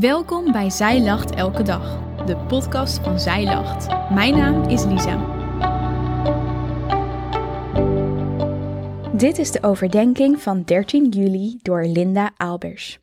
[0.00, 3.86] Welkom bij Zij Lacht Elke Dag, de podcast van Zij Lacht.
[4.10, 5.16] Mijn naam is Lisa.
[9.16, 12.98] Dit is de overdenking van 13 juli door Linda Albers.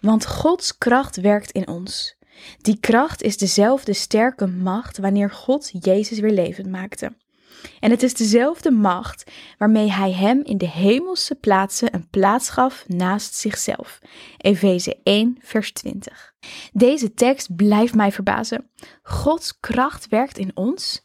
[0.00, 2.16] Want Gods kracht werkt in ons.
[2.60, 7.12] Die kracht is dezelfde sterke macht wanneer God Jezus weer levend maakte.
[7.80, 12.84] En het is dezelfde macht waarmee hij hem in de hemelse plaatsen een plaats gaf
[12.88, 13.98] naast zichzelf.
[14.36, 16.34] Efeze 1, vers 20.
[16.72, 18.70] Deze tekst blijft mij verbazen.
[19.02, 21.02] Gods kracht werkt in ons.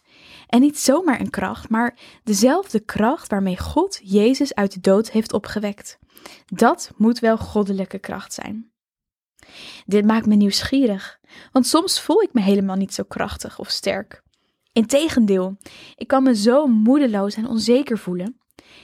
[0.48, 5.34] En niet zomaar een kracht, maar dezelfde kracht waarmee God Jezus uit de dood heeft
[5.34, 5.99] opgewekt.
[6.45, 8.71] Dat moet wel goddelijke kracht zijn.
[9.85, 11.20] Dit maakt me nieuwsgierig,
[11.52, 14.23] want soms voel ik me helemaal niet zo krachtig of sterk.
[14.71, 15.57] Integendeel,
[15.95, 18.39] ik kan me zo moedeloos en onzeker voelen.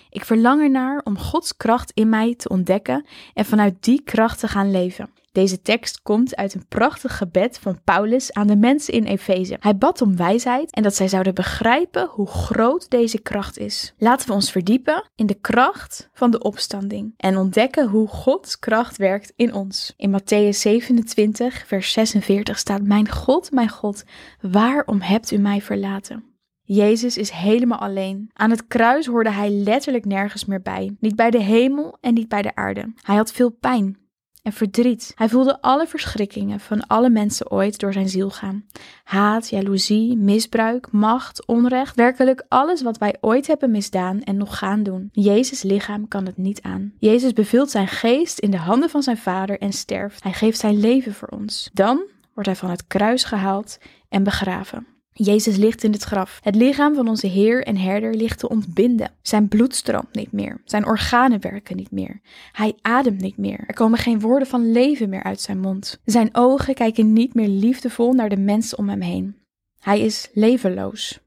[0.10, 4.48] Ik verlang ernaar om Gods kracht in mij te ontdekken en vanuit die kracht te
[4.48, 5.10] gaan leven.
[5.36, 9.58] Deze tekst komt uit een prachtig gebed van Paulus aan de mensen in Efeze.
[9.60, 13.94] Hij bad om wijsheid en dat zij zouden begrijpen hoe groot deze kracht is.
[13.98, 18.98] Laten we ons verdiepen in de kracht van de opstanding en ontdekken hoe Gods kracht
[18.98, 19.94] werkt in ons.
[19.98, 24.04] In Matthäus 27, vers 46 staat: Mijn God, mijn God,
[24.42, 26.24] waarom hebt u mij verlaten?
[26.62, 28.30] Jezus is helemaal alleen.
[28.34, 30.96] Aan het kruis hoorde hij letterlijk nergens meer bij.
[31.00, 32.94] Niet bij de hemel en niet bij de aarde.
[33.02, 34.05] Hij had veel pijn,
[34.46, 35.12] en verdriet.
[35.16, 38.66] Hij voelde alle verschrikkingen van alle mensen ooit door zijn ziel gaan.
[39.04, 44.84] Haat, jaloezie, misbruik, macht, onrecht, werkelijk alles wat wij ooit hebben misdaan en nog gaan
[44.84, 45.10] doen.
[45.12, 46.94] Jezus' lichaam kan het niet aan.
[46.98, 50.24] Jezus beveelt zijn geest in de handen van zijn vader en sterft.
[50.24, 51.70] Hij geeft zijn leven voor ons.
[51.74, 53.78] Dan wordt hij van het kruis gehaald
[54.10, 54.95] en begraven.
[55.18, 56.40] Jezus ligt in het graf.
[56.44, 59.12] Het lichaam van onze Heer en Herder ligt te ontbinden.
[59.22, 60.62] Zijn bloed stroomt niet meer.
[60.66, 62.22] Zijn organen werken niet meer.
[62.52, 63.64] Hij ademt niet meer.
[63.68, 66.00] Er komen geen woorden van leven meer uit zijn mond.
[66.06, 69.36] Zijn ogen kijken niet meer liefdevol naar de mensen om hem heen.
[69.80, 71.20] Hij is levenloos.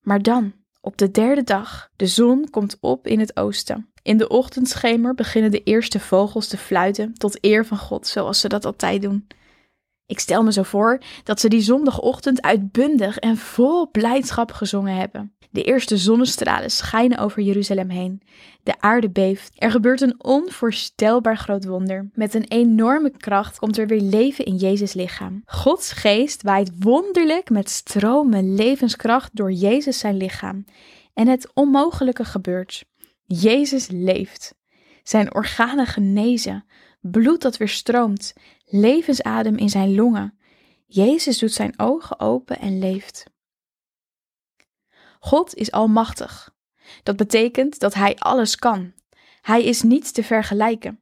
[0.00, 3.90] Maar dan, op de derde dag, de zon komt op in het oosten.
[4.02, 8.48] In de ochtendschemer beginnen de eerste vogels te fluiten tot eer van God, zoals ze
[8.48, 9.26] dat altijd doen.
[10.10, 15.34] Ik stel me zo voor dat ze die zondagochtend uitbundig en vol blijdschap gezongen hebben.
[15.50, 18.22] De eerste zonnestralen schijnen over Jeruzalem heen.
[18.62, 19.52] De aarde beeft.
[19.54, 22.10] Er gebeurt een onvoorstelbaar groot wonder.
[22.14, 25.42] Met een enorme kracht komt er weer leven in Jezus' lichaam.
[25.44, 30.64] Gods geest waait wonderlijk met stromen levenskracht door Jezus zijn lichaam.
[31.14, 32.84] En het onmogelijke gebeurt.
[33.24, 34.54] Jezus leeft.
[35.02, 36.64] Zijn organen genezen,
[37.00, 38.32] bloed dat weer stroomt,
[38.70, 40.38] levensadem in zijn longen.
[40.86, 43.24] Jezus doet zijn ogen open en leeft.
[45.20, 46.54] God is almachtig.
[47.02, 48.92] Dat betekent dat Hij alles kan.
[49.40, 51.00] Hij is niet te vergelijken.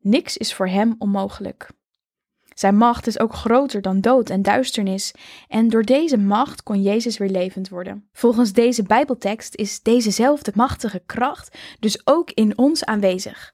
[0.00, 1.70] Niks is voor Hem onmogelijk.
[2.54, 5.14] Zijn macht is ook groter dan dood en duisternis,
[5.48, 8.08] en door deze macht kon Jezus weer levend worden.
[8.12, 13.52] Volgens deze Bijbeltekst is dezezelfde machtige kracht dus ook in ons aanwezig.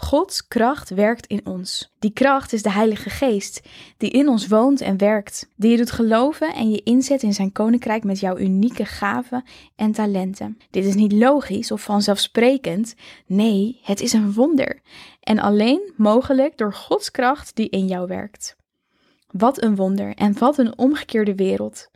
[0.00, 1.94] Gods kracht werkt in ons.
[1.98, 5.90] Die kracht is de Heilige Geest, die in ons woont en werkt, die je doet
[5.90, 9.44] geloven en je inzet in zijn koninkrijk met jouw unieke gaven
[9.76, 10.58] en talenten.
[10.70, 12.94] Dit is niet logisch of vanzelfsprekend,
[13.26, 14.80] nee, het is een wonder
[15.20, 18.56] en alleen mogelijk door Gods kracht die in jou werkt.
[19.30, 21.90] Wat een wonder en wat een omgekeerde wereld.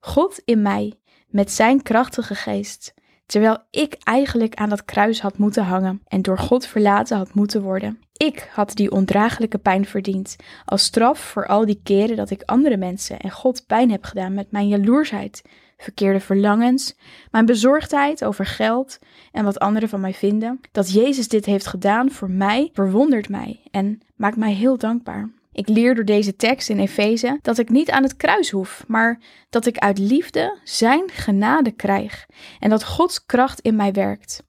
[0.00, 0.94] God in mij,
[1.28, 2.94] met zijn krachtige geest
[3.26, 7.62] terwijl ik eigenlijk aan dat kruis had moeten hangen en door God verlaten had moeten
[7.62, 7.98] worden.
[8.12, 12.76] Ik had die ondraaglijke pijn verdiend, als straf voor al die keren dat ik andere
[12.76, 15.42] mensen en God pijn heb gedaan met mijn jaloersheid,
[15.76, 16.96] verkeerde verlangens,
[17.30, 18.98] mijn bezorgdheid over geld
[19.32, 20.60] en wat anderen van mij vinden.
[20.72, 25.30] Dat Jezus dit heeft gedaan voor mij verwondert mij en maakt mij heel dankbaar.
[25.56, 29.20] Ik leer door deze tekst in Efeze dat ik niet aan het kruis hoef, maar
[29.50, 32.26] dat ik uit liefde Zijn genade krijg
[32.58, 34.42] en dat Gods kracht in mij werkt.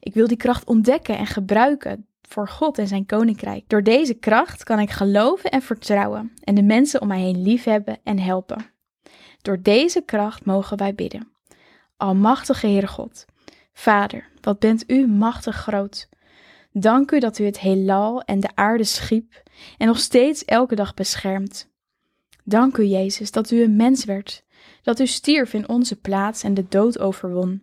[0.00, 3.64] Ik wil die kracht ontdekken en gebruiken voor God en Zijn koninkrijk.
[3.66, 7.98] Door deze kracht kan ik geloven en vertrouwen en de mensen om mij heen liefhebben
[8.04, 8.70] en helpen.
[9.42, 11.32] Door deze kracht mogen wij bidden.
[11.96, 13.24] Almachtige Heere God,
[13.72, 16.08] Vader, wat bent U machtig groot.
[16.78, 19.42] Dank u dat u het heelal en de aarde schiep
[19.78, 21.70] en nog steeds elke dag beschermt.
[22.44, 24.44] Dank u, Jezus, dat u een mens werd,
[24.82, 27.62] dat u stierf in onze plaats en de dood overwon,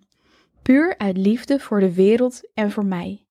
[0.62, 3.26] puur uit liefde voor de wereld en voor mij.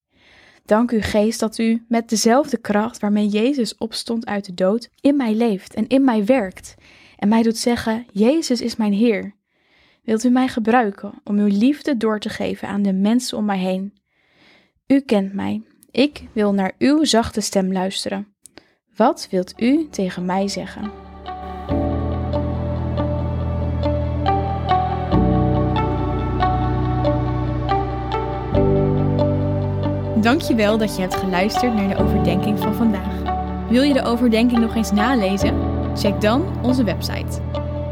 [0.65, 5.17] Dank u, Geest, dat u met dezelfde kracht waarmee Jezus opstond uit de dood in
[5.17, 6.75] mij leeft en in mij werkt
[7.17, 9.35] en mij doet zeggen: Jezus is mijn Heer.
[10.03, 13.59] Wilt u mij gebruiken om uw liefde door te geven aan de mensen om mij
[13.59, 14.00] heen?
[14.91, 15.63] U kent mij.
[15.91, 18.27] Ik wil naar uw zachte stem luisteren.
[18.97, 20.91] Wat wilt u tegen mij zeggen?
[30.21, 33.23] Dankjewel dat je hebt geluisterd naar de overdenking van vandaag.
[33.69, 35.55] Wil je de overdenking nog eens nalezen?
[35.97, 37.41] Check dan onze website.